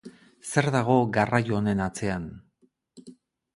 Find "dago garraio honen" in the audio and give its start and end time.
0.75-1.85